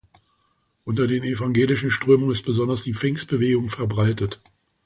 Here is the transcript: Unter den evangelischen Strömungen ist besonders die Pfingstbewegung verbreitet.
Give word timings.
Unter 0.83 1.05
den 1.05 1.23
evangelischen 1.23 1.91
Strömungen 1.91 2.31
ist 2.33 2.43
besonders 2.43 2.81
die 2.81 2.95
Pfingstbewegung 2.95 3.69
verbreitet. 3.69 4.41